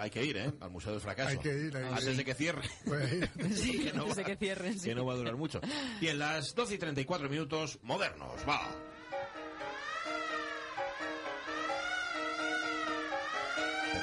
Hay 0.00 0.10
que 0.10 0.24
ir, 0.24 0.36
¿eh? 0.36 0.52
Al 0.60 0.70
Museo 0.70 0.92
del 0.92 1.00
Fracaso. 1.00 1.30
Hay 1.30 1.38
que 1.38 1.48
ir, 1.52 1.76
hay 1.76 1.84
Antes 1.86 2.06
ir. 2.06 2.16
de 2.18 2.24
que 2.24 2.34
cierre. 2.34 2.62
Pues, 2.84 3.28
Sí, 3.58 3.80
Que 3.80 3.92
no 3.92 4.02
antes 4.02 4.16
de 4.16 4.22
va- 4.22 4.28
que 4.28 4.36
cierren, 4.36 4.78
sí. 4.78 4.88
Que 4.88 4.94
no 4.94 5.04
va 5.04 5.14
a 5.14 5.16
durar 5.16 5.34
mucho. 5.36 5.60
Y 6.00 6.06
en 6.06 6.20
las 6.20 6.54
12 6.54 6.76
y 6.76 6.78
34 6.78 7.28
minutos, 7.28 7.80
modernos, 7.82 8.32
va. 8.48 8.70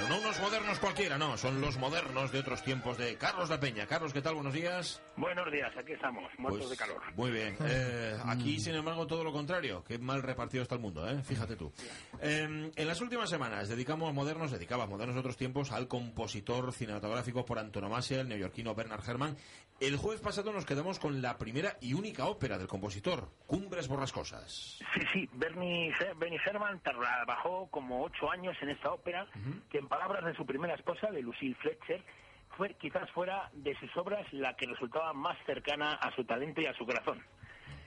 Pero 0.07 0.17
no 0.17 0.21
unos 0.21 0.39
modernos 0.39 0.79
cualquiera, 0.79 1.17
no, 1.17 1.35
son 1.37 1.61
los 1.61 1.77
modernos 1.77 2.31
de 2.31 2.39
otros 2.39 2.61
tiempos 2.61 2.95
de 2.97 3.17
Carlos 3.17 3.49
La 3.49 3.59
Peña. 3.59 3.87
Carlos, 3.87 4.13
¿qué 4.13 4.21
tal? 4.21 4.35
Buenos 4.35 4.53
días. 4.53 5.01
Buenos 5.17 5.51
días, 5.51 5.71
aquí 5.77 5.93
estamos, 5.93 6.31
muertos 6.37 6.67
Pues, 6.67 6.69
de 6.71 6.77
calor. 6.77 7.01
Muy 7.15 7.31
bien. 7.31 7.55
Eh, 7.67 8.17
aquí, 8.25 8.59
sin 8.59 8.75
embargo, 8.75 9.07
todo 9.07 9.23
lo 9.23 9.31
contrario. 9.33 9.83
Qué 9.83 9.97
mal 9.97 10.21
repartido 10.21 10.61
está 10.63 10.75
el 10.75 10.81
mundo, 10.81 11.07
¿eh? 11.09 11.21
Fíjate 11.23 11.55
tú. 11.55 11.73
Eh, 12.21 12.71
en 12.75 12.87
las 12.87 13.01
últimas 13.01 13.29
semanas 13.29 13.67
dedicamos 13.67 14.13
modernos, 14.13 14.51
dedicaba 14.51 14.85
modernos 14.85 15.15
de 15.15 15.19
otros 15.21 15.37
tiempos 15.37 15.71
al 15.71 15.87
compositor 15.87 16.71
cinematográfico 16.73 17.43
por 17.45 17.57
antonomasia, 17.59 18.21
el 18.21 18.27
neoyorquino 18.29 18.75
Bernard 18.75 19.07
Herrmann. 19.07 19.35
El 19.79 19.97
jueves 19.97 20.21
pasado 20.21 20.53
nos 20.53 20.65
quedamos 20.65 20.99
con 20.99 21.21
la 21.21 21.37
primera 21.37 21.77
y 21.81 21.93
única 21.95 22.25
ópera 22.27 22.57
del 22.57 22.67
compositor, 22.67 23.29
Cumbres 23.45 23.87
Borrascosas. 23.89 24.79
Sí, 24.93 25.01
sí, 25.11 25.29
Bernie, 25.33 25.91
Her- 25.99 26.15
Benny 26.17 26.37
Herman 26.45 26.79
trabajó 26.81 27.67
como 27.71 28.03
ocho 28.03 28.31
años 28.31 28.55
en 28.61 28.69
esta 28.69 28.91
ópera, 28.93 29.27
que 29.69 29.79
en 29.79 29.87
palabras 29.95 30.25
de 30.25 30.35
su 30.35 30.45
primera 30.45 30.73
esposa, 30.73 31.09
de 31.09 31.21
Lucille 31.21 31.55
Fletcher, 31.55 32.01
fue, 32.57 32.73
quizás 32.73 33.09
fuera 33.11 33.49
de 33.53 33.75
sus 33.79 33.95
obras 33.95 34.25
la 34.33 34.53
que 34.55 34.67
resultaba 34.67 35.13
más 35.13 35.37
cercana 35.45 35.93
a 35.93 36.13
su 36.15 36.25
talento 36.25 36.59
y 36.59 36.65
a 36.65 36.73
su 36.73 36.85
corazón. 36.85 37.23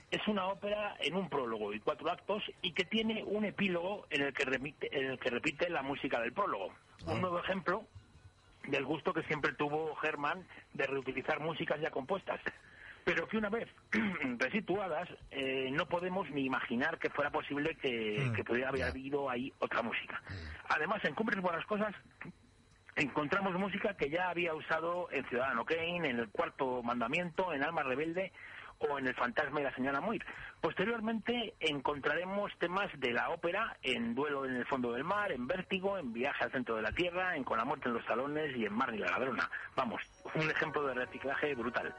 Es 0.09 0.27
una 0.27 0.47
ópera 0.47 0.95
en 1.01 1.15
un 1.15 1.29
prólogo 1.29 1.71
y 1.71 1.79
cuatro 1.79 2.09
actos 2.09 2.41
y 2.63 2.71
que 2.71 2.85
tiene 2.85 3.23
un 3.23 3.45
epílogo 3.45 4.07
en 4.09 4.23
el 4.23 4.33
que 4.33 4.43
repite, 4.43 4.89
en 4.91 5.11
el 5.11 5.19
que 5.19 5.29
repite 5.29 5.69
la 5.69 5.83
música 5.83 6.19
del 6.19 6.33
prólogo. 6.33 6.73
Un 7.05 7.21
nuevo 7.21 7.39
ejemplo 7.39 7.85
del 8.67 8.85
gusto 8.85 9.13
que 9.13 9.21
siempre 9.23 9.53
tuvo 9.53 9.95
Herman 10.01 10.43
de 10.73 10.87
reutilizar 10.87 11.39
músicas 11.39 11.79
ya 11.79 11.91
compuestas. 11.91 12.41
Pero 13.09 13.27
que 13.27 13.37
una 13.37 13.49
vez 13.49 13.67
resituadas, 14.37 15.09
eh, 15.31 15.71
no 15.71 15.87
podemos 15.87 16.29
ni 16.29 16.45
imaginar 16.45 16.99
que 16.99 17.09
fuera 17.09 17.31
posible 17.31 17.75
que, 17.81 18.31
que 18.35 18.43
pudiera 18.43 18.69
haber 18.69 18.83
habido 18.83 19.31
ahí 19.31 19.51
otra 19.57 19.81
música. 19.81 20.21
Además, 20.67 21.03
en 21.03 21.15
Cumbres 21.15 21.41
Buenas 21.41 21.65
Cosas 21.65 21.95
encontramos 22.95 23.55
música 23.55 23.95
que 23.97 24.11
ya 24.11 24.29
había 24.29 24.53
usado 24.53 25.09
en 25.11 25.25
Ciudadano 25.25 25.65
Kane, 25.65 26.07
en 26.07 26.19
El 26.19 26.29
Cuarto 26.29 26.83
Mandamiento, 26.83 27.51
en 27.51 27.63
Alma 27.63 27.81
Rebelde 27.81 28.31
o 28.77 28.99
en 28.99 29.07
El 29.07 29.15
Fantasma 29.15 29.59
y 29.59 29.63
la 29.63 29.73
Señora 29.73 30.01
Muir. 30.01 30.23
Posteriormente 30.61 31.55
encontraremos 31.59 32.51
temas 32.59 32.91
de 32.99 33.11
la 33.11 33.31
ópera 33.31 33.75
en 33.81 34.13
Duelo 34.13 34.45
en 34.45 34.55
el 34.55 34.67
Fondo 34.67 34.91
del 34.91 35.03
Mar, 35.03 35.31
en 35.31 35.47
Vértigo, 35.47 35.97
en 35.97 36.13
Viaje 36.13 36.43
al 36.43 36.51
Centro 36.51 36.75
de 36.75 36.83
la 36.83 36.91
Tierra, 36.91 37.35
en 37.35 37.43
Con 37.43 37.57
la 37.57 37.65
Muerte 37.65 37.87
en 37.87 37.95
los 37.95 38.05
Talones 38.05 38.55
y 38.55 38.67
en 38.67 38.73
Mar 38.73 38.93
y 38.93 38.99
la 38.99 39.09
Ladrona. 39.09 39.49
Vamos, 39.75 39.99
un 40.35 40.47
ejemplo 40.47 40.85
de 40.85 40.93
reciclaje 40.93 41.55
brutal. 41.55 41.91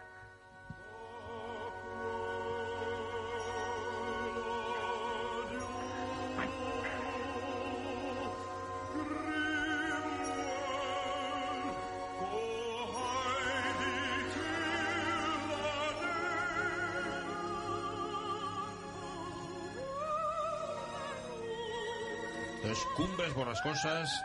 Entonces, 22.71 22.89
Cumbres 22.95 23.35
Borrascosas, 23.35 24.25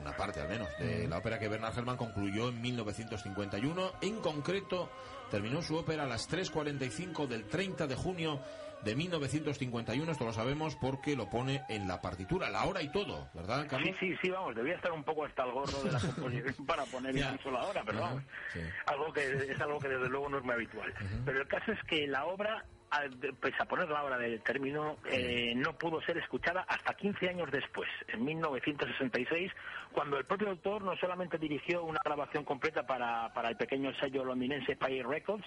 una 0.00 0.16
parte 0.16 0.40
al 0.40 0.48
menos, 0.48 0.68
de 0.78 1.08
la 1.08 1.18
ópera 1.18 1.40
que 1.40 1.48
Bernard 1.48 1.76
Herrmann 1.76 1.96
concluyó 1.96 2.50
en 2.50 2.60
1951. 2.60 3.92
En 4.00 4.20
concreto, 4.20 4.88
terminó 5.28 5.60
su 5.60 5.76
ópera 5.76 6.04
a 6.04 6.06
las 6.06 6.30
3.45 6.30 7.26
del 7.26 7.48
30 7.48 7.88
de 7.88 7.96
junio 7.96 8.40
de 8.84 8.94
1951. 8.94 10.12
Esto 10.12 10.24
lo 10.24 10.32
sabemos 10.32 10.76
porque 10.76 11.16
lo 11.16 11.28
pone 11.28 11.64
en 11.68 11.88
la 11.88 12.00
partitura, 12.00 12.48
la 12.48 12.64
hora 12.64 12.80
y 12.80 12.92
todo, 12.92 13.28
¿verdad, 13.34 13.62
Sí, 13.62 13.68
Carlos? 13.70 13.96
sí, 13.98 14.14
sí, 14.22 14.30
vamos, 14.30 14.54
debía 14.54 14.76
estar 14.76 14.92
un 14.92 15.02
poco 15.02 15.24
hasta 15.24 15.42
el 15.42 15.50
gorro 15.50 15.82
de 15.82 15.90
la 15.90 15.98
composición 16.14 16.66
para 16.66 16.84
poner 16.84 17.16
incluso 17.16 17.50
la 17.50 17.64
hora, 17.64 17.82
pero 17.84 18.02
vamos, 18.02 18.22
sí. 18.52 18.60
algo 18.86 19.12
que 19.12 19.32
es 19.50 19.60
algo 19.60 19.80
que 19.80 19.88
desde 19.88 20.08
luego 20.08 20.28
no 20.28 20.38
es 20.38 20.44
muy 20.44 20.54
habitual. 20.54 20.94
Pero 21.24 21.40
el 21.42 21.48
caso 21.48 21.72
es 21.72 21.82
que 21.88 22.06
la 22.06 22.24
obra, 22.26 22.64
de- 22.98 23.32
pese 23.34 23.56
a 23.60 23.66
poner 23.66 23.88
la 23.88 24.02
hora 24.02 24.18
del 24.18 24.40
término, 24.42 24.96
eh, 25.10 25.54
no 25.54 25.76
pudo 25.78 26.00
ser 26.02 26.18
escuchada 26.18 26.62
hasta 26.68 26.94
15 26.94 27.28
años 27.28 27.48
después, 27.50 27.88
en 28.08 28.24
1966, 28.24 29.52
cuando 29.92 30.18
el 30.18 30.24
propio 30.24 30.48
autor 30.50 30.82
no 30.82 30.96
solamente 30.96 31.38
dirigió 31.38 31.84
una 31.84 32.00
grabación 32.04 32.44
completa 32.44 32.86
para, 32.86 33.32
para 33.32 33.48
el 33.48 33.56
pequeño 33.56 33.92
sello 34.00 34.24
londinense 34.24 34.76
Pie 34.76 35.02
Records, 35.02 35.44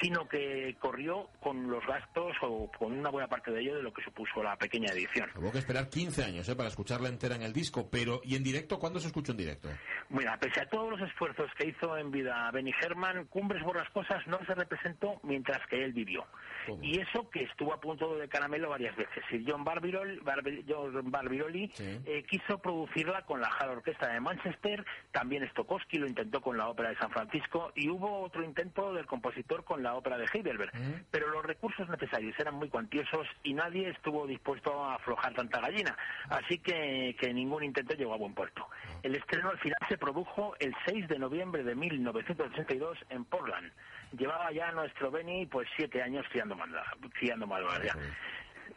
sino 0.00 0.28
que 0.28 0.76
corrió 0.80 1.28
con 1.40 1.68
los 1.70 1.84
gastos 1.86 2.36
o 2.42 2.70
con 2.78 2.92
una 2.92 3.10
buena 3.10 3.28
parte 3.28 3.50
de 3.50 3.60
ello 3.60 3.76
de 3.76 3.82
lo 3.82 3.92
que 3.92 4.02
supuso 4.02 4.42
la 4.42 4.56
pequeña 4.56 4.92
edición. 4.92 5.30
Hubo 5.36 5.52
que 5.52 5.58
esperar 5.58 5.88
15 5.88 6.24
años 6.24 6.48
¿eh? 6.48 6.56
para 6.56 6.68
escucharla 6.68 7.08
entera 7.08 7.34
en 7.34 7.42
el 7.42 7.52
disco, 7.52 7.88
pero 7.90 8.20
¿y 8.24 8.36
en 8.36 8.42
directo? 8.42 8.78
¿Cuándo 8.78 9.00
se 9.00 9.08
escuchó 9.08 9.32
en 9.32 9.38
directo? 9.38 9.68
Mira, 10.10 10.38
pese 10.38 10.60
a 10.62 10.68
todos 10.68 10.90
los 10.90 11.00
esfuerzos 11.08 11.50
que 11.58 11.68
hizo 11.68 11.96
en 11.96 12.10
vida 12.10 12.50
Benny 12.52 12.72
Herman, 12.80 13.26
Cumbres 13.26 13.62
Borrascosas 13.62 14.26
no 14.26 14.38
se 14.46 14.54
representó 14.54 15.20
mientras 15.22 15.58
que 15.68 15.84
él 15.84 15.92
vivió. 15.92 16.24
¿Cómo? 16.66 16.83
Y 16.84 17.00
eso 17.00 17.30
que 17.30 17.44
estuvo 17.44 17.72
a 17.72 17.80
punto 17.80 18.14
de 18.16 18.28
caramelo 18.28 18.68
varias 18.68 18.94
veces. 18.94 19.24
Sir 19.30 19.42
John, 19.46 19.64
Barbirol, 19.64 20.20
Barbi- 20.22 20.64
John 20.68 21.10
Barbirolli 21.10 21.70
Sí. 21.72 21.98
eh, 22.04 22.24
quiso 22.28 22.58
producirla 22.58 23.22
con 23.24 23.40
la 23.40 23.48
Hall 23.48 23.70
Orquesta 23.70 24.12
de 24.12 24.20
Manchester, 24.20 24.84
también 25.10 25.48
Stokowski 25.48 25.96
lo 25.96 26.06
intentó 26.06 26.42
con 26.42 26.58
la 26.58 26.68
Ópera 26.68 26.90
de 26.90 26.96
San 26.96 27.10
Francisco 27.10 27.72
y 27.74 27.88
hubo 27.88 28.20
otro 28.20 28.44
intento 28.44 28.92
del 28.92 29.06
compositor 29.06 29.64
con 29.64 29.82
la 29.82 29.94
Ópera 29.94 30.18
de 30.18 30.26
Heidelberg. 30.30 30.72
Pero 31.10 31.30
los 31.30 31.42
recursos 31.44 31.88
necesarios 31.88 32.38
eran 32.38 32.54
muy 32.56 32.68
cuantiosos 32.68 33.26
y 33.42 33.54
nadie 33.54 33.88
estuvo 33.88 34.26
dispuesto 34.26 34.84
a 34.84 34.96
aflojar 34.96 35.32
tanta 35.32 35.60
gallina. 35.60 35.96
Así 36.28 36.58
que, 36.58 37.16
que 37.18 37.32
ningún 37.32 37.64
intento 37.64 37.94
llegó 37.94 38.12
a 38.12 38.18
buen 38.18 38.34
puerto. 38.34 38.68
El 39.02 39.14
estreno 39.16 39.48
al 39.48 39.58
final 39.58 39.78
se 39.88 39.96
produjo 39.96 40.54
el 40.58 40.74
6 40.84 41.08
de 41.08 41.18
noviembre 41.18 41.64
de 41.64 41.74
1982 41.74 42.98
en 43.08 43.24
Portland. 43.24 43.72
Llevaba 44.16 44.50
ya 44.52 44.70
nuestro 44.72 45.10
Benny 45.10 45.46
pues 45.46 45.68
siete 45.76 46.02
años 46.02 46.24
criando 46.30 46.54
manda, 46.56 46.84
criando 47.18 47.46
malvas 47.46 47.82
ya. 47.82 47.94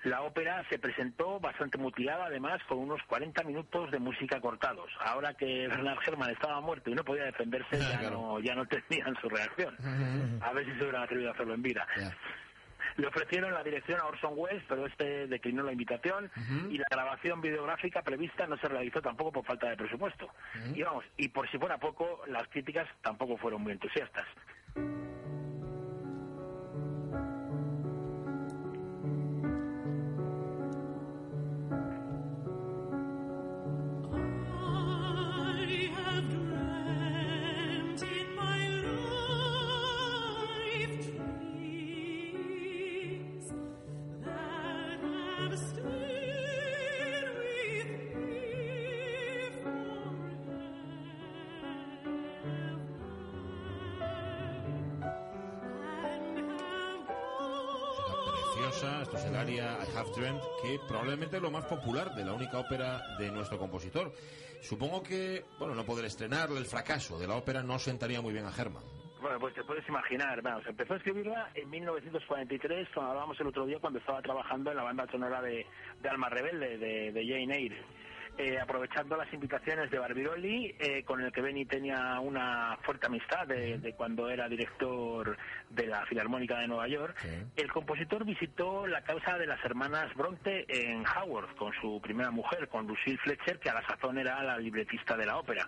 La 0.03 0.22
ópera 0.22 0.64
se 0.70 0.78
presentó 0.80 1.40
bastante 1.40 1.78
mutilada, 1.78 2.25
además, 2.28 2.62
con 2.68 2.78
unos 2.78 3.02
40 3.08 3.44
minutos 3.44 3.90
de 3.92 4.00
música 4.00 4.40
cortados. 4.40 4.90
Ahora 5.00 5.34
que 5.34 5.68
Bernard 5.68 5.98
Herrmann 6.06 6.30
estaba 6.30 6.62
muerto 6.62 6.90
y 6.90 6.94
no 6.94 7.03
podía 7.03 7.24
defenderse, 7.25 7.80
ya, 7.80 8.00
Claro. 8.00 8.16
no, 8.22 8.40
ya 8.40 8.53
no 8.56 8.66
tenían 8.90 9.16
su 9.20 9.28
reacción. 9.28 9.75
A 10.42 10.53
ver 10.53 10.66
si 10.66 10.72
se 10.74 10.84
hubieran 10.84 11.03
atrevido 11.03 11.30
a 11.30 11.34
hacerlo 11.34 11.56
en 11.56 11.62
vida. 11.64 11.88
Ya. 11.98 12.16
Le 12.98 13.08
ofrecieron 13.08 13.54
la 13.54 13.64
dirección 13.64 14.00
a 14.00 14.06
Orson 14.06 14.34
Welles, 14.36 14.64
pero 14.68 14.86
este 14.86 15.28
declinó 15.28 15.64
la 15.64 15.72
invitación 15.72 16.31
y 16.69 16.78
la 16.78 16.86
grabación 16.90 17.42
videográfica 17.42 18.02
prevista 18.02 18.48
no 18.48 18.58
se 18.58 18.68
realizó 18.68 19.02
tampoco 19.02 19.31
por 19.34 19.46
falta 19.46 19.69
de 19.69 19.78
presupuesto. 19.78 20.30
Y 20.74 20.81
vamos, 20.84 21.06
y 21.18 21.28
por 21.30 21.50
si 21.50 21.58
fuera 21.58 21.78
poco, 21.78 22.22
las 22.28 22.48
críticas 22.50 22.88
tampoco 23.02 23.38
fueron 23.38 23.62
muy 23.62 23.74
entusiastas. 23.74 24.25
Preciosa, 58.68 59.02
esto 59.02 59.18
es 59.18 59.25
el 59.25 59.36
área 59.36 59.78
I 59.81 59.98
Have 59.98 60.10
Dreamt, 60.16 60.42
que 60.62 60.80
probablemente 60.88 61.38
es 61.38 61.42
lo 61.42 61.52
más 61.52 61.66
popular 61.66 62.14
de 62.16 62.25
la 62.25 62.34
única 62.34 62.60
ópera 62.60 63.02
de 63.18 63.31
nuestro 63.31 63.58
compositor. 63.58 64.12
Supongo 64.62 65.02
que, 65.02 65.46
bueno, 65.58 65.74
no 65.74 65.86
poder 65.86 66.06
estrenarla, 66.06 66.60
el 66.60 66.66
fracaso 66.66 67.18
de 67.18 67.28
la 67.28 67.36
ópera 67.36 67.64
no 67.64 67.80
sentaría 67.80 68.22
muy 68.22 68.34
bien 68.34 68.46
a 68.46 68.52
Herman. 68.52 68.84
Bueno, 69.22 69.40
pues 69.40 69.54
te 69.54 69.64
puedes 69.64 69.88
imaginar, 69.88 70.42
vamos, 70.42 70.66
empezó 70.68 70.96
a 70.96 70.98
escribirla 70.98 71.50
en 71.56 71.69
1943, 71.69 72.90
cuando 72.94 73.12
hablábamos 73.12 73.40
el 73.40 73.48
otro 73.48 73.66
día, 73.66 73.80
cuando 73.80 74.00
estaba 74.00 74.22
trabajando 74.22 74.72
en 74.72 74.78
la 74.78 74.84
banda 74.84 75.08
sonora 75.10 75.42
de, 75.42 75.66
de 76.02 76.10
Alma 76.10 76.30
Rebelde, 76.30 76.78
de, 76.78 77.12
de 77.14 77.28
Jane 77.28 77.56
Eyre. 77.56 77.81
Eh, 78.39 78.60
aprovechando 78.60 79.18
las 79.18 79.34
invitaciones 79.34 79.89
de 79.89 79.98
Barbirolli, 79.98 80.75
eh, 80.80 81.04
con 81.04 81.22
el 81.22 81.31
que 81.31 81.42
Benny 81.42 81.66
tenía 81.66 82.19
una 82.19 82.78
fuerte 82.84 83.07
amistad 83.07 83.48
de, 83.48 83.80
de 83.80 83.94
cuando 83.94 84.30
era 84.30 84.48
director 84.48 85.36
de 85.72 85.88
la 85.88 86.06
Filarmónica 86.06 86.60
de 86.60 86.68
Nueva 86.68 86.88
York, 86.88 87.18
Sí. 87.19 87.30
el 87.56 87.72
compositor 87.72 88.25
visitó 88.25 88.86
la 88.86 89.01
casa 89.01 89.39
de 89.39 89.48
las 89.48 89.63
hermanas 89.66 90.13
Bronte 90.13 90.66
en 90.69 91.04
Howard 91.07 91.56
con 91.56 91.74
su 91.81 92.00
primera 92.00 92.30
mujer, 92.30 92.68
con 92.68 92.86
Lucille 92.86 93.18
Fletcher, 93.18 93.57
que 93.57 93.72
a 93.72 93.74
la 93.74 93.88
sazón 93.88 94.19
era 94.19 94.44
la 94.44 94.60
libretista 94.60 95.18
de 95.18 95.25
la 95.25 95.38
ópera. 95.40 95.68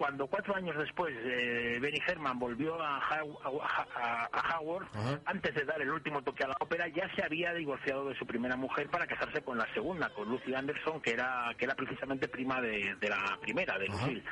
Cuando 0.00 0.26
cuatro 0.28 0.56
años 0.56 0.74
después 0.78 1.14
eh, 1.14 1.76
Benny 1.78 2.00
Herman 2.08 2.38
volvió 2.38 2.80
a, 2.82 2.98
Haw- 3.02 3.38
a- 3.44 3.86
a- 3.94 4.28
a 4.32 4.58
Howard, 4.58 4.86
Ajá. 4.94 5.20
antes 5.26 5.54
de 5.54 5.62
dar 5.66 5.78
el 5.82 5.90
último 5.90 6.22
toque 6.22 6.42
a 6.42 6.48
la 6.48 6.56
ópera, 6.58 6.88
ya 6.88 7.06
se 7.14 7.22
había 7.22 7.52
divorciado 7.52 8.08
de 8.08 8.14
su 8.14 8.24
primera 8.26 8.56
mujer 8.56 8.88
para 8.88 9.06
casarse 9.06 9.42
con 9.42 9.58
la 9.58 9.70
segunda, 9.74 10.08
con 10.14 10.26
Lucy 10.30 10.54
Anderson, 10.54 11.02
que 11.02 11.10
era, 11.10 11.52
que 11.58 11.66
era 11.66 11.74
precisamente 11.74 12.28
prima 12.28 12.62
de, 12.62 12.96
de 12.98 13.08
la 13.10 13.36
primera, 13.42 13.76
de. 13.78 13.88
Lucille. 13.88 14.22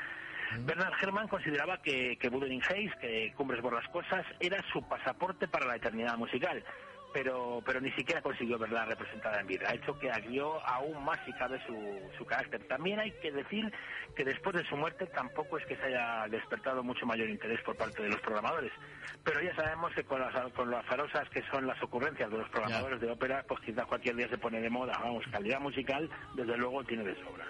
Bernard 0.60 0.94
Herrmann 1.02 1.28
consideraba 1.28 1.82
que, 1.82 2.16
que 2.16 2.28
Wuthering 2.28 2.62
Heights, 2.70 2.96
que 3.02 3.34
Cumbres 3.36 3.60
por 3.60 3.74
las 3.74 3.86
Cosas, 3.88 4.24
era 4.40 4.64
su 4.72 4.82
pasaporte 4.88 5.48
para 5.48 5.66
la 5.66 5.76
eternidad 5.76 6.16
musical, 6.16 6.64
pero, 7.18 7.60
pero 7.66 7.80
ni 7.80 7.90
siquiera 7.92 8.22
consiguió 8.22 8.56
verla 8.58 8.84
representada 8.84 9.40
en 9.40 9.48
vida. 9.48 9.66
Ha 9.68 9.74
hecho 9.74 9.98
que 9.98 10.08
agrió 10.08 10.64
aún 10.64 11.04
más, 11.04 11.18
si 11.26 11.32
cabe, 11.32 11.60
su, 11.66 11.74
su 12.16 12.24
carácter. 12.24 12.62
También 12.68 13.00
hay 13.00 13.10
que 13.10 13.32
decir 13.32 13.72
que 14.14 14.24
después 14.24 14.54
de 14.54 14.64
su 14.66 14.76
muerte 14.76 15.04
tampoco 15.06 15.58
es 15.58 15.66
que 15.66 15.74
se 15.74 15.86
haya 15.86 16.28
despertado 16.28 16.84
mucho 16.84 17.06
mayor 17.06 17.28
interés 17.28 17.60
por 17.62 17.76
parte 17.76 18.04
de 18.04 18.10
los 18.10 18.20
programadores, 18.20 18.70
pero 19.24 19.40
ya 19.42 19.52
sabemos 19.56 19.92
que 19.94 20.04
con 20.04 20.20
las, 20.20 20.52
con 20.52 20.70
las 20.70 20.84
azarosas 20.86 21.28
que 21.30 21.42
son 21.50 21.66
las 21.66 21.82
ocurrencias 21.82 22.30
de 22.30 22.38
los 22.38 22.48
programadores 22.50 23.00
de 23.00 23.10
ópera, 23.10 23.44
pues 23.48 23.60
quizás 23.62 23.84
cualquier 23.86 24.14
día 24.14 24.28
se 24.28 24.38
pone 24.38 24.60
de 24.60 24.70
moda. 24.70 24.96
Vamos, 25.02 25.24
calidad 25.32 25.58
musical, 25.58 26.08
desde 26.36 26.56
luego, 26.56 26.84
tiene 26.84 27.02
de 27.02 27.16
sobra. 27.16 27.46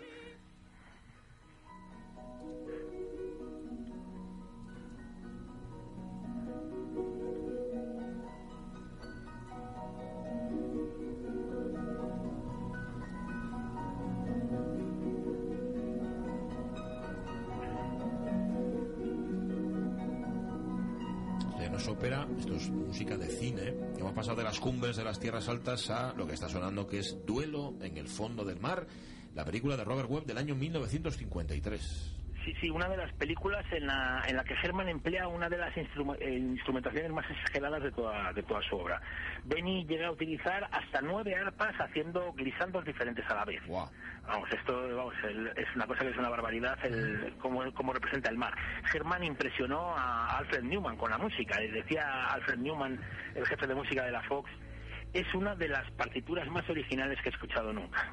Ópera, 21.87 22.27
esto 22.39 22.57
es 22.57 22.69
música 22.71 23.17
de 23.17 23.29
cine. 23.29 23.73
Hemos 23.97 24.13
pasado 24.13 24.37
de 24.37 24.43
las 24.43 24.59
cumbres 24.59 24.97
de 24.97 25.05
las 25.05 25.21
tierras 25.21 25.49
altas 25.49 25.89
a 25.91 26.13
lo 26.13 26.27
que 26.27 26.35
está 26.35 26.49
sonando 26.49 26.89
que 26.89 26.99
es 26.99 27.17
Duelo 27.25 27.75
en 27.81 27.97
el 27.97 28.09
fondo 28.09 28.45
del 28.45 28.59
mar, 28.59 28.87
la 29.35 29.45
película 29.45 29.77
de 29.77 29.85
Robert 29.85 30.11
Webb 30.11 30.27
del 30.27 30.39
año 30.39 30.57
1953. 30.57 32.18
Sí, 32.49 32.55
sí, 32.62 32.71
una 32.71 32.89
de 32.89 32.97
las 32.97 33.12
películas 33.12 33.62
en 33.73 33.87
la, 33.87 34.23
en 34.27 34.35
la 34.35 34.43
que 34.43 34.55
Herman 34.55 34.89
emplea 34.89 35.29
una 35.29 35.50
de 35.50 35.59
las 35.59 35.75
instru- 35.75 36.17
eh, 36.19 36.31
instrumentaciones 36.39 37.11
más 37.12 37.29
exageradas 37.31 37.83
de 37.83 37.91
toda, 37.93 38.33
de 38.33 38.43
toda 38.43 38.62
su 38.62 38.75
obra. 38.79 39.03
Benny 39.45 39.85
llega 39.85 40.06
a 40.06 40.12
utilizar 40.12 40.67
hasta 40.73 41.03
nueve 41.03 41.35
arpas 41.37 41.75
haciendo 41.79 42.33
glisandos 42.33 42.87
diferentes 42.87 43.23
a 43.29 43.35
la 43.35 43.45
vez. 43.45 43.61
Vamos, 44.27 44.49
esto 44.50 44.97
vamos, 44.97 45.15
el- 45.25 45.49
es 45.56 45.67
una 45.77 45.87
cosa 45.87 46.00
que 46.06 46.11
es 46.11 46.17
una 46.17 46.31
barbaridad, 46.31 46.79
el, 46.87 47.35
cómo, 47.39 47.71
cómo 47.75 47.93
representa 47.93 48.31
el 48.31 48.39
mar. 48.39 48.55
Herman 48.95 49.25
impresionó 49.25 49.95
a 49.95 50.39
Alfred 50.39 50.62
Newman 50.62 50.97
con 50.97 51.11
la 51.11 51.19
música. 51.19 51.59
Decía 51.61 52.29
Alfred 52.29 52.61
Newman, 52.61 52.99
el 53.35 53.47
jefe 53.47 53.67
de 53.67 53.75
música 53.75 54.05
de 54.05 54.12
la 54.12 54.23
Fox, 54.23 54.50
es 55.13 55.35
una 55.35 55.55
de 55.55 55.69
las 55.69 55.91
partituras 55.93 56.49
más 56.49 56.69
originales 56.69 57.21
que 57.23 57.31
he 57.31 57.33
escuchado 57.33 57.73
nunca. 57.73 58.13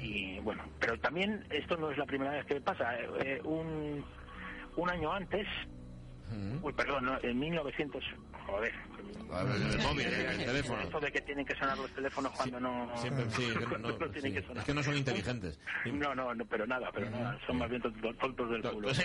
Y 0.00 0.38
bueno, 0.40 0.64
pero 0.80 0.98
también 0.98 1.44
esto 1.50 1.76
no 1.76 1.90
es 1.90 1.98
la 1.98 2.06
primera 2.06 2.32
vez 2.32 2.44
que 2.46 2.60
pasa. 2.60 2.94
Eh, 3.00 3.08
eh, 3.20 3.40
un, 3.44 4.04
un 4.76 4.90
año 4.90 5.12
antes, 5.12 5.46
uy, 6.62 6.72
perdón, 6.72 7.04
no, 7.04 7.18
en 7.22 7.38
1900, 7.38 8.04
joder. 8.46 8.72
El 9.32 9.78
móvil, 9.82 10.06
el 10.06 10.44
teléfono. 10.44 10.82
Esto 10.82 11.00
de 11.00 11.10
que 11.10 11.20
tienen 11.22 11.46
que 11.46 11.54
sonar 11.54 11.78
los 11.78 11.90
teléfonos 11.92 12.32
cuando 12.32 12.60
no, 12.60 12.90
Siempre, 12.98 13.24
sí, 13.30 13.48
no- 13.70 13.78
no, 13.78 14.10
tienen 14.10 14.32
sí. 14.32 14.32
que 14.40 14.42
sonar. 14.42 14.58
Es 14.58 14.64
que 14.64 14.74
no 14.74 14.82
son 14.82 14.96
inteligentes. 14.96 15.58
No, 15.86 16.14
no, 16.14 16.34
no, 16.34 16.44
pero 16.44 16.66
nada, 16.66 16.90
pero 16.92 17.08
nada, 17.08 17.38
son 17.46 17.56
más 17.56 17.70
bien 17.70 17.80
tontos, 17.80 18.50
del 18.50 18.62
culo. 18.62 18.92
sí. 18.94 19.02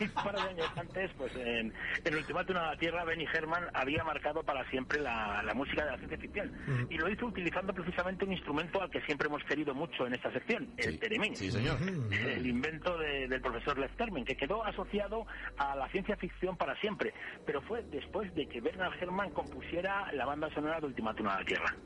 Un 0.00 0.08
par 0.10 0.34
de 0.36 0.40
años 0.42 0.70
antes, 0.76 1.10
pues 1.16 1.34
en, 1.36 1.72
en 2.04 2.14
Ultimátum 2.14 2.56
a 2.56 2.70
la 2.72 2.76
Tierra, 2.76 3.04
Benny 3.04 3.26
Herman 3.32 3.64
había 3.74 4.04
marcado 4.04 4.42
para 4.44 4.68
siempre 4.70 5.00
la, 5.00 5.42
la 5.42 5.54
música 5.54 5.84
de 5.84 5.90
la 5.90 5.96
ciencia 5.98 6.18
ficción. 6.18 6.52
Y 6.88 6.96
lo 6.98 7.08
hizo 7.10 7.26
utilizando 7.26 7.72
precisamente 7.74 8.24
un 8.24 8.32
instrumento 8.32 8.80
al 8.80 8.90
que 8.90 9.00
siempre 9.02 9.26
hemos 9.26 9.42
querido 9.44 9.74
mucho 9.74 10.06
en 10.06 10.14
esta 10.14 10.32
sección, 10.32 10.72
el 10.76 10.92
Sí. 10.92 10.98
teremin. 10.98 11.34
Sí, 11.36 11.50
señor. 11.50 11.78
El 12.12 12.46
invento 12.46 12.96
de- 12.98 13.26
del 13.26 13.40
profesor 13.40 13.76
Lefterman, 13.78 14.24
que 14.24 14.36
quedó 14.36 14.64
asociado 14.64 15.26
a 15.58 15.74
la 15.74 15.88
ciencia 15.88 16.16
ficción 16.16 16.56
para 16.56 16.76
siempre. 16.80 17.12
Pero 17.44 17.60
fue 17.62 17.82
después 17.90 18.32
de 18.34 18.46
que 18.46 18.60
Bernard 18.60 18.92
Herrmann 19.02 19.30
compusiera 19.30 20.10
la 20.12 20.24
banda 20.24 20.48
sonora 20.50 20.80
de 20.80 20.86
Ultimátum 20.86 21.26
a 21.28 21.40
la 21.40 21.44
Tierra. 21.44 21.76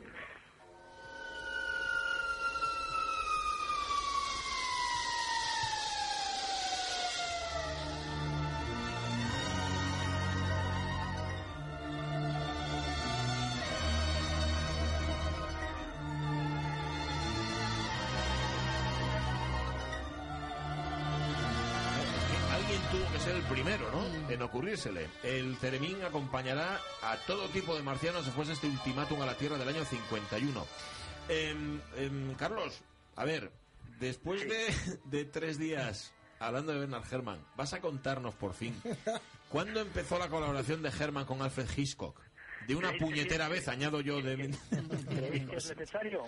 Tuvo 22.91 23.12
que 23.12 23.19
ser 23.19 23.37
el 23.37 23.43
primero, 23.43 23.91
¿no? 23.91 24.31
En 24.31 24.43
ocurrírsele. 24.43 25.09
El 25.23 25.56
Ceremín 25.56 26.03
acompañará 26.05 26.81
a 27.03 27.17
todo 27.27 27.49
tipo 27.49 27.75
de 27.75 27.83
marcianos 27.83 28.25
después 28.25 28.49
de 28.49 28.55
este 28.55 28.67
ultimátum 28.67 29.21
a 29.23 29.27
la 29.27 29.37
Tierra 29.37 29.59
del 29.59 29.69
año 29.69 29.85
51. 29.85 30.67
Em, 31.29 31.81
em, 31.97 32.35
Carlos, 32.35 32.83
a 33.17 33.25
ver, 33.25 33.50
después 33.99 34.49
de, 34.49 34.99
de 35.05 35.25
tres 35.25 35.59
días 35.59 36.12
hablando 36.38 36.73
de 36.73 36.81
Bernard 36.81 37.05
Herrmann, 37.11 37.44
vas 37.56 37.73
a 37.73 37.81
contarnos 37.81 38.35
por 38.35 38.53
fin 38.55 38.75
cuándo 39.49 39.81
empezó 39.81 40.19
la 40.19 40.29
colaboración 40.29 40.82
de 40.82 40.91
Herrmann 40.91 41.25
con 41.25 41.43
Alfred 41.43 41.69
Hitchcock. 41.77 42.21
De 42.67 42.75
una 42.75 42.89
¿Creéis 42.89 43.03
que 43.03 43.06
puñetera 43.06 43.49
vez, 43.49 43.69
añado 43.69 44.00
yo, 44.00 44.21
de... 44.21 44.37
¿Creéis 45.09 45.49
que 45.49 45.56
es 45.56 45.77
necesario? 45.77 46.25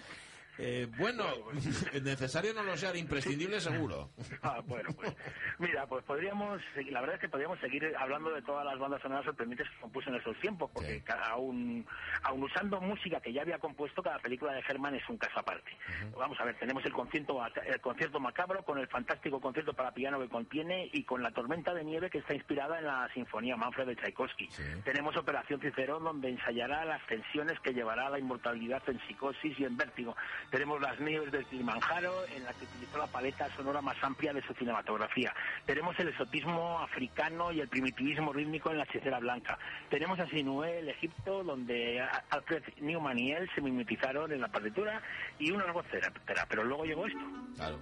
Eh, 0.58 0.88
bueno, 0.99 1.25
necesario 2.02 2.52
no 2.55 2.62
lo 2.62 2.76
sea, 2.76 2.94
imprescindible 2.96 3.60
seguro. 3.60 4.10
Ah, 4.43 4.60
bueno, 4.64 4.90
pues 4.94 5.14
mira, 5.58 5.87
pues 5.87 6.05
podríamos, 6.05 6.60
la 6.90 7.00
verdad 7.00 7.16
es 7.16 7.20
que 7.20 7.28
podríamos 7.28 7.58
seguir 7.60 7.93
hablando 7.99 8.31
de 8.31 8.40
todas 8.43 8.64
las 8.64 8.78
bandas 8.78 9.02
sonoras 9.02 9.25
sorprendentes 9.25 9.69
que 9.69 9.81
compuso 9.81 10.10
en 10.10 10.16
esos 10.16 10.38
tiempos, 10.40 10.70
porque 10.72 11.00
Sí. 11.00 11.12
aún, 11.25 11.87
aún 12.22 12.43
usando 12.44 12.81
música 12.81 13.20
que 13.20 13.32
ya 13.32 13.43
había 13.43 13.58
compuesto, 13.58 14.02
cada 14.02 14.19
película 14.20 14.52
de 14.52 14.60
Herman 14.66 14.94
es 14.94 15.08
un 15.08 15.19
caso 15.19 15.38
aparte. 15.40 15.70
Vamos 16.16 16.38
a 16.40 16.44
ver, 16.44 16.56
tenemos 16.58 16.84
el 16.84 16.93
concierto, 16.93 17.40
el 17.66 17.81
concierto 17.81 18.20
macabro 18.20 18.62
con 18.64 18.78
el 18.78 18.87
fantástico 18.88 19.40
concierto 19.40 19.72
para 19.75 19.93
piano 19.93 20.19
que 20.20 20.28
contiene 20.28 20.88
y 20.93 21.02
con 21.04 21.22
la 21.22 21.31
tormenta 21.32 21.75
de 21.75 21.84
nieve 21.84 22.11
que 22.11 22.19
está 22.19 22.34
inspirada 22.34 22.78
en 22.78 22.87
la 22.87 23.08
sinfonía 23.12 23.56
Manfred 23.56 23.87
de 23.87 23.97
Tchaikovsky. 23.97 24.49
Sí. 24.50 24.62
Tenemos 24.85 25.16
Operación 25.16 25.61
Cicerón, 25.61 26.04
donde 26.04 26.28
ensayará 26.30 26.85
las 26.85 27.04
tensiones 27.06 27.59
que 27.61 27.73
llevará 27.75 28.06
a 28.06 28.11
la 28.11 28.18
inmortalidad 28.18 28.82
en 28.88 29.00
psicosis 29.06 29.59
y 29.59 29.64
en 29.64 29.76
vértigo. 29.76 30.16
Tenemos 30.50 30.81
Las 30.81 30.99
Nieves 30.99 31.31
del 31.31 31.45
Kilimanjaro, 31.47 32.25
en 32.35 32.45
la 32.45 32.52
que 32.55 32.64
utilizó 32.64 32.99
la 32.99 33.07
paleta 33.07 33.49
sonora 33.55 33.83
más 33.83 33.97
amplia 34.02 34.33
de 34.33 34.43
su 34.43 34.55
cinematografía. 34.55 35.35
Tenemos 35.67 35.99
el 35.99 36.09
exotismo 36.09 36.78
africano 36.81 37.52
y 37.52 37.61
el 37.61 37.69
primitivismo 37.69 38.33
rítmico 38.33 38.71
en 38.71 38.78
La 38.78 38.85
Hechicera 38.85 39.19
Blanca. 39.19 39.59
Tenemos 39.90 40.19
a 40.19 40.26
Sinué, 40.28 40.78
el 40.78 40.88
Egipto, 40.88 41.45
donde 41.45 42.00
Alfred 42.31 42.62
Newman 42.81 43.19
y 43.19 43.33
él 43.33 43.50
se 43.55 43.61
mimetizaron 43.61 44.33
en 44.33 44.40
la 44.40 44.49
partitura 44.49 45.02
y 45.38 45.50
una 45.50 45.71
voz 45.71 45.85
etcétera. 45.93 46.47
Pero 46.49 46.64
luego 46.64 46.85
llegó 46.85 47.07
esto. 47.07 47.21
Claro. 47.57 47.78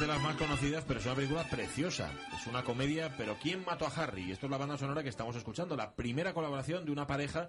Es 0.00 0.06
de 0.06 0.06
las 0.06 0.22
más 0.22 0.36
conocidas, 0.36 0.84
pero 0.86 0.98
es 1.00 1.06
una 1.06 1.14
película 1.14 1.44
preciosa. 1.50 2.10
Es 2.34 2.46
una 2.46 2.62
comedia, 2.62 3.14
pero 3.16 3.36
¿quién 3.40 3.64
mató 3.64 3.86
a 3.86 3.90
Harry? 3.90 4.22
Y 4.22 4.32
esto 4.32 4.46
es 4.46 4.50
la 4.50 4.58
banda 4.58 4.76
sonora 4.78 5.02
que 5.02 5.08
estamos 5.08 5.36
escuchando, 5.36 5.76
la 5.76 5.94
primera 5.94 6.32
colaboración 6.32 6.84
de 6.84 6.92
una 6.92 7.06
pareja 7.06 7.48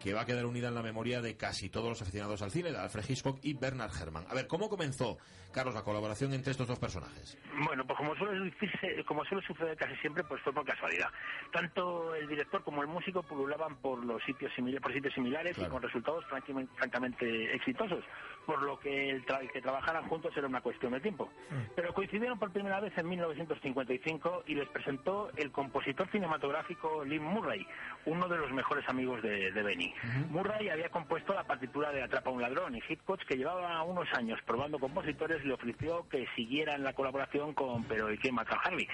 que 0.00 0.12
va 0.14 0.20
a 0.20 0.24
quedar 0.24 0.46
unida 0.46 0.68
en 0.68 0.74
la 0.76 0.82
memoria 0.82 1.20
de 1.20 1.36
casi 1.36 1.68
todos 1.70 1.88
los 1.88 2.00
aficionados 2.02 2.40
al 2.42 2.52
cine, 2.52 2.70
de 2.70 2.78
Alfred 2.78 3.04
Hitchcock 3.08 3.40
y 3.42 3.54
Bernard 3.54 3.90
Herrmann. 4.00 4.26
A 4.30 4.34
ver, 4.34 4.46
¿cómo 4.46 4.68
comenzó, 4.68 5.18
Carlos, 5.52 5.74
la 5.74 5.82
colaboración 5.82 6.32
entre 6.34 6.52
estos 6.52 6.68
dos 6.68 6.78
personajes? 6.78 7.36
Bueno, 7.66 7.84
pues 7.84 7.96
como 7.98 8.14
suele, 8.14 8.48
decirse- 8.52 9.04
como 9.04 9.24
suele 9.24 9.44
suceder 9.44 9.76
casi 9.76 9.96
siempre, 9.96 10.22
pues 10.22 10.40
fue 10.42 10.52
por 10.52 10.64
casualidad. 10.64 11.08
Tanto 11.52 12.14
el 12.14 12.28
director 12.28 12.62
como 12.62 12.82
el 12.82 12.88
músico 12.88 13.24
pululaban 13.24 13.76
por 13.80 14.04
los 14.04 14.22
sitios 14.22 14.52
similares, 14.54 14.82
por 14.82 14.92
sitios 14.92 15.14
similares 15.14 15.54
Claro. 15.56 15.68
y 15.68 15.72
con 15.72 15.82
resultados 15.82 16.24
francamente, 16.26 16.72
francamente 16.76 17.56
exitosos, 17.56 18.04
por 18.48 18.62
lo 18.62 18.78
que 18.80 19.10
el, 19.10 19.26
tra- 19.26 19.46
que 19.52 19.60
trabajaran 19.60 20.08
juntos 20.08 20.34
era 20.34 20.46
una 20.46 20.62
cuestión 20.62 20.92
de 20.92 21.00
tiempo. 21.00 21.28
Pero 21.76 21.92
coincidieron 21.92 22.38
por 22.38 22.50
primera 22.50 22.80
vez 22.80 22.96
en 22.96 23.06
1955 23.06 24.44
y 24.46 24.54
les 24.54 24.66
presentó 24.70 25.30
el 25.36 25.52
compositor 25.52 26.10
cinematográfico 26.10 27.04
Lynn 27.04 27.22
Murray, 27.24 27.66
uno 28.06 28.26
de 28.26 28.38
los 28.38 28.50
mejores 28.50 28.88
amigos 28.88 29.20
de, 29.22 29.52
de 29.52 29.62
Benny. 29.62 29.92
Murray 30.30 30.70
había 30.70 30.88
compuesto 30.88 31.34
la 31.34 31.44
partitura 31.44 31.90
de 31.92 32.02
Atrapa 32.02 32.30
a 32.30 32.32
un 32.32 32.40
ladrón 32.40 32.74
y 32.74 32.80
Hitchcock, 32.88 33.20
que 33.26 33.36
llevaba 33.36 33.82
unos 33.82 34.08
años 34.14 34.40
probando 34.46 34.78
compositores, 34.78 35.44
le 35.44 35.52
ofreció 35.52 36.08
que 36.08 36.26
siguieran 36.34 36.82
la 36.82 36.94
colaboración 36.94 37.52
con 37.52 37.84
Pero 37.84 38.10
¿y 38.10 38.16
quién 38.16 38.34
mata 38.34 38.56
a 38.56 38.60
Harvey? 38.66 38.88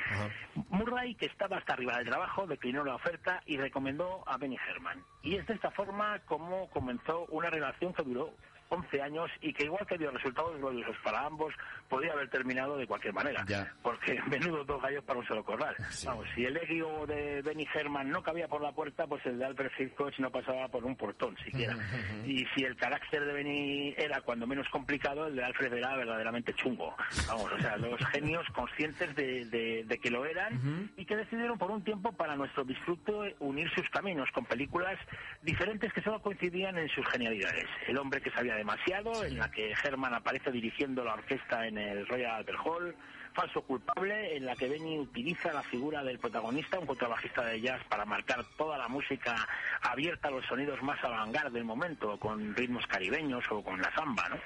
Murray, 0.70 1.14
que 1.14 1.26
estaba 1.26 1.58
hasta 1.58 1.74
arriba 1.74 1.96
del 1.98 2.08
trabajo, 2.08 2.44
declinó 2.48 2.84
la 2.84 2.96
oferta 2.96 3.40
y 3.46 3.56
recomendó 3.56 4.24
a 4.26 4.36
Benny 4.36 4.56
Herman. 4.68 5.00
Y 5.22 5.36
es 5.36 5.46
de 5.46 5.54
esta 5.54 5.70
forma 5.70 6.18
como 6.26 6.68
comenzó 6.70 7.26
una 7.26 7.50
relación 7.50 7.92
que 7.94 8.02
duró 8.02 8.32
11 8.74 9.02
años 9.02 9.30
y 9.40 9.52
que 9.52 9.64
igual 9.64 9.86
que 9.86 9.98
dio 9.98 10.10
resultados 10.10 10.56
gloriosos 10.58 10.96
para 11.02 11.24
ambos, 11.26 11.54
podría 11.88 12.12
haber 12.12 12.28
terminado 12.28 12.76
de 12.76 12.86
cualquier 12.86 13.14
manera. 13.14 13.44
Ya. 13.48 13.72
Porque 13.82 14.20
menudo 14.30 14.64
dos 14.64 14.82
gallos 14.82 15.04
para 15.04 15.18
un 15.20 15.26
solo 15.26 15.44
corral. 15.44 15.74
Sí. 15.90 16.06
Vamos, 16.06 16.26
si 16.34 16.44
el 16.44 16.56
ego 16.56 17.06
de 17.06 17.42
Benny 17.42 17.66
Herman 17.74 18.10
no 18.10 18.22
cabía 18.22 18.48
por 18.48 18.60
la 18.62 18.72
puerta, 18.72 19.06
pues 19.06 19.24
el 19.26 19.38
de 19.38 19.44
Alfred 19.46 19.70
Hitchcock 19.78 20.12
no 20.18 20.30
pasaba 20.30 20.68
por 20.68 20.84
un 20.84 20.96
portón 20.96 21.36
siquiera. 21.44 21.76
y 22.26 22.44
si 22.54 22.64
el 22.64 22.76
carácter 22.76 23.24
de 23.24 23.32
Benny 23.32 23.94
era 23.96 24.20
cuando 24.20 24.46
menos 24.46 24.68
complicado, 24.68 25.26
el 25.26 25.36
de 25.36 25.44
Alfred 25.44 25.72
era 25.72 25.96
verdaderamente 25.96 26.52
chungo. 26.54 26.94
Vamos, 27.28 27.50
o 27.52 27.58
sea, 27.60 27.76
los 27.76 27.98
genios 28.08 28.46
conscientes 28.54 29.14
de, 29.16 29.44
de- 29.46 29.84
de 29.84 29.98
que 29.98 30.10
lo 30.10 30.24
eran 30.24 30.90
y 30.96 31.04
que 31.04 31.16
decidieron 31.16 31.58
por 31.58 31.70
un 31.70 31.82
tiempo 31.84 32.12
para 32.12 32.36
nuestro 32.36 32.64
disfrute 32.64 33.36
unir 33.38 33.70
sus 33.74 33.88
caminos 33.90 34.28
con 34.32 34.44
películas 34.44 34.98
diferentes 35.42 35.92
que 35.92 36.02
solo 36.02 36.20
coincidían 36.20 36.76
en 36.78 36.88
sus 36.88 37.06
genialidades. 37.08 37.66
El 37.86 37.98
hombre 37.98 38.20
que 38.20 38.30
sabía 38.30 38.54
demasiado, 38.64 39.24
en 39.24 39.36
la 39.38 39.50
que 39.50 39.72
Herman 39.72 40.14
aparece 40.14 40.50
dirigiendo 40.50 41.04
la 41.04 41.12
orquesta 41.12 41.66
en 41.66 41.76
el 41.76 42.06
Royal 42.06 42.36
Albert 42.36 42.58
Hall, 42.64 42.96
Falso 43.34 43.62
culpable, 43.62 44.36
en 44.36 44.46
la 44.46 44.56
que 44.56 44.68
Benny 44.68 44.98
utiliza 44.98 45.52
la 45.52 45.62
figura 45.62 46.02
del 46.02 46.18
protagonista, 46.18 46.78
un 46.78 46.86
contrabajista 46.86 47.44
de 47.44 47.60
jazz, 47.60 47.82
para 47.88 48.04
marcar 48.06 48.42
toda 48.56 48.78
la 48.78 48.88
música 48.88 49.36
abierta 49.82 50.28
a 50.28 50.30
los 50.30 50.46
sonidos 50.46 50.80
más 50.82 51.02
avant 51.04 51.52
del 51.52 51.64
momento, 51.64 52.18
con 52.18 52.54
ritmos 52.54 52.86
caribeños 52.86 53.44
o 53.50 53.62
con 53.62 53.82
la 53.82 53.92
samba, 53.94 54.28
¿no? 54.30 54.36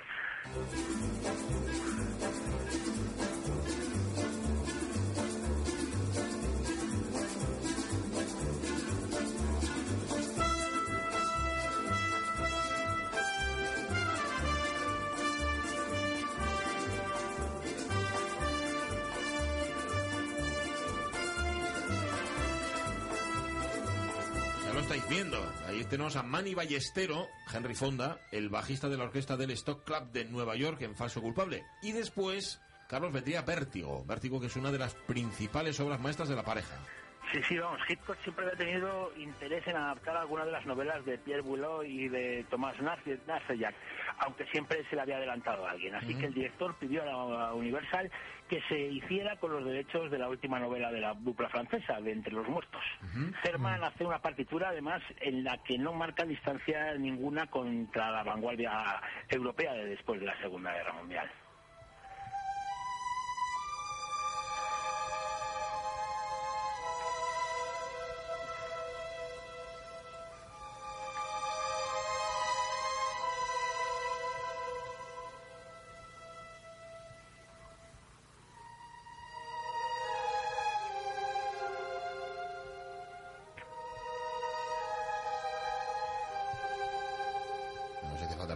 Estáis 24.89 25.09
viendo. 25.11 25.37
Ahí 25.67 25.85
tenemos 25.85 26.17
a 26.17 26.23
Manny 26.23 26.55
Ballestero, 26.55 27.29
Henry 27.53 27.75
Fonda, 27.75 28.19
el 28.33 28.49
bajista 28.49 28.89
de 28.89 28.97
la 28.97 29.05
orquesta 29.05 29.37
del 29.37 29.51
Stock 29.51 29.85
Club 29.85 30.11
de 30.13 30.25
Nueva 30.25 30.57
York 30.57 30.81
en 30.81 30.97
Falso 30.97 31.21
Culpable. 31.21 31.63
Y 31.83 31.93
después, 31.93 32.59
Carlos 32.89 33.13
vendría 33.13 33.43
Vértigo. 33.43 34.03
Vértigo 34.07 34.41
que 34.41 34.47
es 34.47 34.57
una 34.57 34.73
de 34.73 34.79
las 34.79 34.95
principales 34.95 35.79
obras 35.81 36.01
maestras 36.01 36.31
de 36.31 36.37
la 36.37 36.43
pareja. 36.43 36.75
Sí, 37.33 37.43
sí, 37.43 37.59
vamos, 37.59 37.81
Hitchcock 37.87 38.17
siempre 38.23 38.47
había 38.47 38.57
tenido 38.57 39.13
interés 39.17 39.67
en 39.67 39.77
adaptar 39.77 40.17
algunas 40.17 40.47
de 40.47 40.53
las 40.53 40.65
novelas 40.65 41.05
de 41.05 41.19
Pierre 41.19 41.43
Bouleau 41.43 41.83
y 41.83 42.09
de 42.09 42.47
Tomás 42.49 42.75
Narcejac, 42.81 43.75
aunque 44.21 44.47
siempre 44.47 44.83
se 44.89 44.97
le 44.97 45.03
había 45.03 45.17
adelantado 45.17 45.67
a 45.67 45.73
alguien. 45.73 45.95
Así 45.95 46.15
que 46.15 46.27
el 46.27 46.35
director 46.35 46.75
pidió 46.79 47.03
a 47.03 47.07
la 47.07 47.53
Universal 47.53 48.11
que 48.49 48.63
se 48.63 48.79
hiciera 48.79 49.37
con 49.37 49.53
los 49.53 49.65
derechos 49.65 50.11
de 50.11 50.19
la 50.19 50.29
última 50.29 50.59
novela 50.59 50.91
de 50.91 51.01
la 51.01 51.13
dupla 51.13 51.51
francesa, 51.51 52.01
de 52.01 52.13
Entre 52.13 52.33
los 52.33 52.49
Muertos. 52.49 52.83
Herman 53.45 53.85
hace 53.85 54.07
una 54.07 54.21
partitura, 54.21 54.71
además, 54.71 55.03
en 55.21 55.45
la 55.45 55.59
que 55.59 55.77
no 55.77 55.93
marca 55.93 56.25
distancia 56.25 56.95
ninguna 56.95 57.47
contra 57.49 58.11
la 58.11 58.23
vanguardia 58.23 59.03
europea 59.29 59.75
de 59.75 59.85
después 59.85 60.19
de 60.19 60.27
la 60.27 60.41
Segunda 60.41 60.73
Guerra 60.73 60.95
Mundial. 60.95 61.31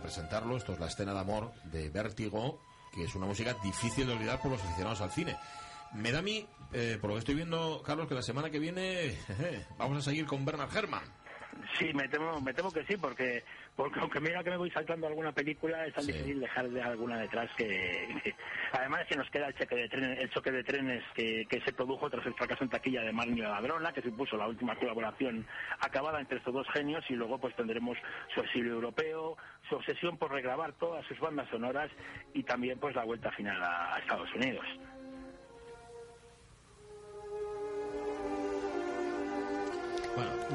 Presentarlo. 0.03 0.57
Esto 0.57 0.73
es 0.73 0.81
la 0.81 0.87
escena 0.87 1.15
de 1.15 1.21
amor 1.21 1.53
de 1.65 1.89
Vértigo, 1.89 2.61
que 2.93 3.05
es 3.05 3.15
una 3.15 3.27
música 3.27 3.57
difícil 3.63 4.07
de 4.07 4.13
olvidar 4.13 4.41
por 4.41 4.51
los 4.51 4.61
aficionados 4.61 5.01
al 5.01 5.11
cine. 5.11 5.37
Me 5.95 6.11
da 6.11 6.21
a 6.21 6.23
mí, 6.23 6.47
eh, 6.73 6.99
por 7.01 7.11
lo 7.11 7.15
que 7.15 7.21
estoy 7.21 7.35
viendo, 7.35 7.83
Carlos, 7.85 8.09
que 8.09 8.15
la 8.15 8.23
semana 8.23 8.51
que 8.51 8.59
viene 8.59 9.17
vamos 9.79 9.99
a 9.99 10.03
seguir 10.03 10.27
con 10.27 10.45
Bernard 10.45 10.75
Herrmann. 10.77 11.22
Sí, 11.79 11.93
me 11.95 12.07
temo, 12.09 12.41
me 12.41 12.53
temo 12.53 12.71
que 12.71 12.85
sí, 12.85 12.97
porque, 12.97 13.43
porque 13.75 13.99
aunque 14.01 14.21
mira 14.21 14.43
que 14.45 14.51
me 14.51 14.57
voy 14.57 14.71
saltando 14.71 15.07
alguna 15.07 15.33
película, 15.33 15.87
es 15.87 15.95
tan 15.95 16.05
Sí. 16.05 16.13
difícil 16.13 16.41
dejar 16.41 16.69
de 16.69 16.83
alguna 16.83 17.19
detrás 17.19 17.51
que, 17.57 18.09
que- 18.23 18.35
además 18.73 19.07
que 19.09 19.17
nos 19.17 19.31
queda 19.31 19.49
el 19.49 19.55
choque 19.55 19.77
de 19.77 19.89
trenes, 19.89 20.19
el 20.21 20.31
choque 20.31 20.51
de 20.53 20.65
trenes 20.65 21.03
que, 21.15 21.47
que 21.49 21.61
se 21.63 21.73
produjo 21.73 22.11
tras 22.11 22.27
el 22.27 22.35
fracaso 22.35 22.65
en 22.65 22.71
taquilla 22.71 23.03
de 23.03 23.13
Marnie 23.13 23.43
la 23.43 23.51
Ladrona, 23.51 23.93
que 23.93 24.03
supuso 24.03 24.37
la 24.37 24.49
última 24.49 24.77
colaboración 24.77 25.47
acabada 25.81 26.21
entre 26.21 26.39
estos 26.39 26.53
dos 26.55 26.67
genios, 26.73 27.05
y 27.09 27.15
luego 27.15 27.39
pues 27.39 27.57
tendremos 27.57 27.97
su 28.35 28.41
exilio 28.41 28.73
europeo, 28.75 29.37
su 29.69 29.77
obsesión 29.77 30.19
por 30.19 30.31
regrabar 30.33 30.73
todas 30.75 31.05
sus 31.07 31.19
bandas 31.21 31.49
sonoras 31.49 31.91
y 32.35 32.43
también 32.43 32.79
pues 32.79 32.95
la 32.95 33.05
vuelta 33.05 33.31
final 33.33 33.63
a- 33.63 33.95
a 33.95 33.99
Estados 33.99 34.33
Unidos. 34.35 34.65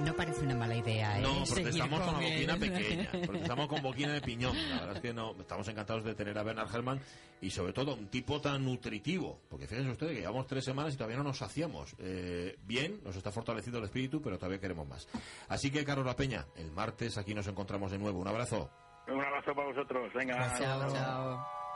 No 0.03 0.13
parece 0.15 0.41
una 0.45 0.55
mala 0.55 0.75
idea, 0.75 1.19
¿eh? 1.19 1.21
No, 1.21 1.45
Seguir 1.45 1.63
protestamos 1.63 2.01
con 2.01 2.13
la 2.21 2.27
él. 2.27 2.33
boquina 2.33 2.57
pequeña. 2.57 3.11
Protestamos 3.27 3.67
con 3.67 3.81
boquina 3.81 4.13
de 4.13 4.21
piñón. 4.21 4.55
La 4.69 4.79
verdad 4.79 4.95
es 4.95 5.01
que 5.01 5.13
no, 5.13 5.31
estamos 5.39 5.67
encantados 5.67 6.03
de 6.03 6.15
tener 6.15 6.37
a 6.37 6.43
Bernard 6.43 6.73
Herrmann 6.73 6.99
y 7.41 7.49
sobre 7.49 7.73
todo 7.73 7.93
un 7.95 8.07
tipo 8.07 8.39
tan 8.39 8.63
nutritivo. 8.63 9.41
Porque 9.49 9.67
fíjense 9.67 9.91
ustedes 9.91 10.13
que 10.13 10.19
llevamos 10.21 10.47
tres 10.47 10.63
semanas 10.63 10.93
y 10.93 10.97
todavía 10.97 11.17
no 11.17 11.23
nos 11.23 11.37
saciamos. 11.37 11.95
Eh, 11.99 12.57
bien, 12.63 12.99
nos 13.03 13.15
está 13.15 13.31
fortaleciendo 13.31 13.79
el 13.79 13.85
espíritu, 13.85 14.21
pero 14.21 14.37
todavía 14.37 14.59
queremos 14.59 14.87
más. 14.87 15.07
Así 15.49 15.71
que, 15.71 15.83
Carlos 15.83 16.05
La 16.05 16.15
Peña, 16.15 16.45
el 16.55 16.71
martes 16.71 17.17
aquí 17.17 17.33
nos 17.33 17.47
encontramos 17.47 17.91
de 17.91 17.97
nuevo. 17.97 18.19
Un 18.19 18.27
abrazo. 18.27 18.69
Un 19.07 19.21
abrazo 19.21 19.53
para 19.53 19.67
vosotros, 19.67 20.13
venga. 20.13 20.57
Chao, 20.57 20.91
chao. 20.91 21.66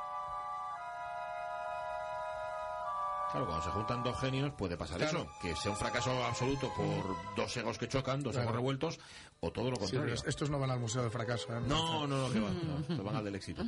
Claro, 3.32 3.46
cuando 3.48 3.64
se 3.64 3.72
juntan 3.72 4.04
dos 4.04 4.20
genios 4.20 4.52
puede 4.58 4.76
pasar 4.78 4.98
Claro. 4.98 5.20
eso, 5.22 5.28
que 5.42 5.56
sea 5.56 5.72
un 5.72 5.78
fracaso 5.78 6.12
absoluto 6.26 6.70
por 6.76 7.16
dos 7.36 7.56
egos 7.58 7.78
que 7.78 7.88
chocan, 7.88 8.22
dos 8.22 8.34
Claro. 8.34 8.44
egos 8.50 8.56
revueltos, 8.58 9.00
o 9.40 9.52
todo 9.52 9.70
lo 9.72 9.78
Sí, 9.78 9.82
contrario. 9.84 10.16
estos 10.26 10.50
no 10.50 10.60
van 10.60 10.70
al 10.72 10.80
Museo 10.80 11.02
del 11.02 11.12
Fracaso. 11.12 11.48
¿eh? 11.56 11.62
No, 11.66 12.06
no, 12.08 12.28
no, 12.28 12.34
que 12.34 12.40
van, 12.40 12.60
no, 12.98 13.04
van 13.04 13.16
al 13.16 13.24
del 13.24 13.36
éxito. 13.36 13.64